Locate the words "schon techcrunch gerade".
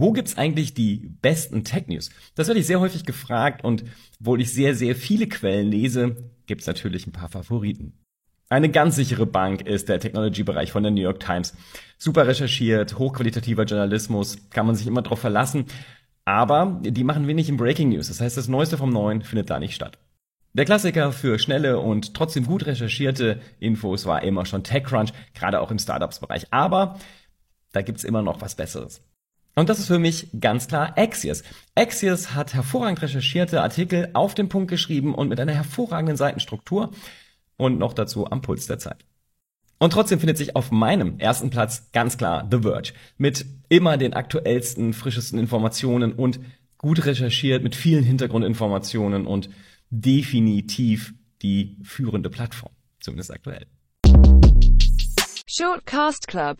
24.46-25.60